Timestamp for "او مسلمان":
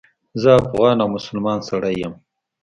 1.03-1.59